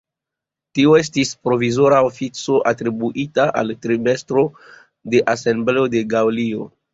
[0.77, 4.45] Tio estis provizora ofico atribuita al tribestro
[5.17, 6.67] de Asembleo de Gaŭlio.